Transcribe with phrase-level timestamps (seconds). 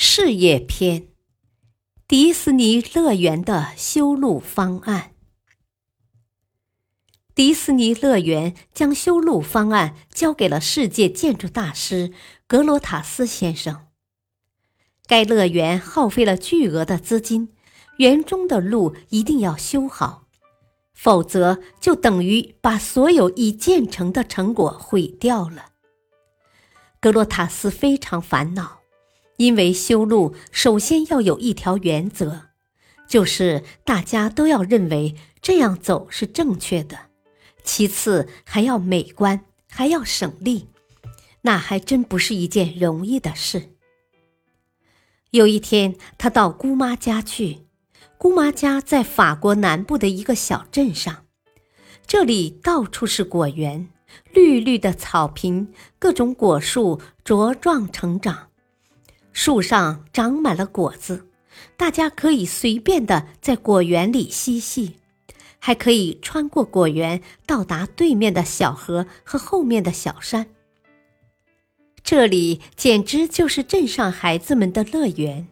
[0.00, 1.08] 事业篇：
[2.06, 5.10] 迪士尼乐园的修路方案。
[7.34, 12.12] 迪士尼乐园将修路方案交给了世界建筑大师
[12.46, 13.88] 格罗塔斯先生。
[15.08, 17.48] 该乐园耗费了巨额的资金，
[17.96, 20.28] 园中的路一定要修好，
[20.94, 25.72] 否则就等于把所有已建成的成果毁掉了。
[27.00, 28.77] 格罗塔斯非常烦恼。
[29.38, 32.48] 因为修路首先要有一条原则，
[33.08, 36.96] 就是大家都要认为这样走是正确的；
[37.62, 40.66] 其次还要美观，还要省力，
[41.42, 43.76] 那还真不是一件容易的事。
[45.30, 47.58] 有一天，他到姑妈家去，
[48.16, 51.26] 姑妈家在法国南部的一个小镇上，
[52.08, 53.88] 这里到处是果园，
[54.34, 58.47] 绿绿的草坪，各种果树茁壮成长。
[59.32, 61.28] 树上长满了果子，
[61.76, 64.96] 大家可以随便的在果园里嬉戏，
[65.58, 70.46] 还可以穿过果园到达对面的小河和后面的小山。
[72.02, 75.48] 这里简直就是镇上孩子们的乐园。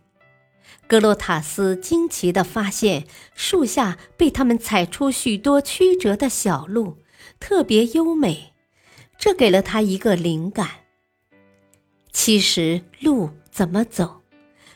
[0.88, 6.98] 格洛塔斯惊奇地发现，树下被他们踩出许多曲折的小路，
[7.38, 8.52] 特别优美，
[9.18, 10.68] 这给了他一个灵感。
[12.12, 13.30] 其实路。
[13.56, 14.20] 怎么走，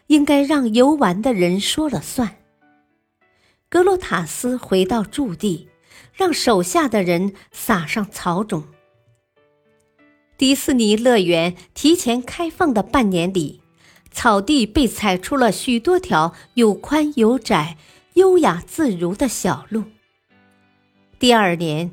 [0.06, 2.38] 应该让游玩的人说了算。
[3.68, 5.68] 格罗塔斯回到驻地，
[6.14, 8.64] 让手下的人撒上草种。
[10.38, 13.60] 迪士尼乐园提前开放的半年里，
[14.10, 17.76] 草地被踩出了许多条有宽有窄、
[18.14, 19.84] 优雅自如的小路。
[21.18, 21.90] 第二年，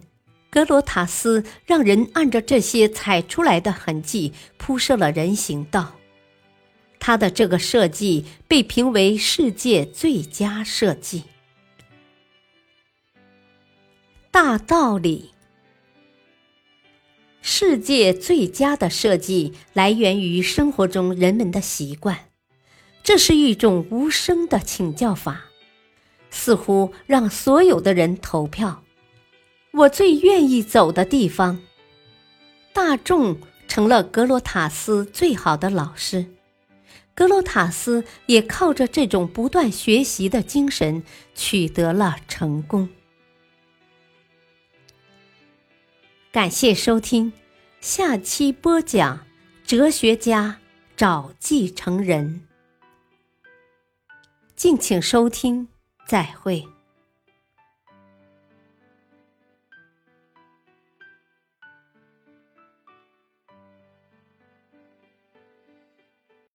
[0.49, 5.91] 格罗塔斯让人按照这些踩出来的痕迹铺设了人行道。
[7.07, 11.23] 他的这个设计被评为世界最佳设计。
[14.29, 15.31] 大道理：
[17.41, 22.25] 世界最佳的设计来源于生活中人们的习惯，
[23.01, 25.45] 这是一种无声的请教法，
[26.29, 28.83] 似乎让所有的人投票。
[29.71, 31.61] 我最愿意走的地方，
[32.73, 36.33] 大众成了格罗塔斯最好的老师。
[37.17, 41.01] 格罗塔斯也靠着这种不断学习的精神
[41.33, 42.87] 取得了成功。
[46.31, 47.33] 感谢收听，
[47.81, 49.25] 下期播讲：
[49.65, 50.59] 哲学家
[50.95, 52.43] 找继承人。
[54.55, 55.69] 敬请收听，
[56.05, 56.76] 再会。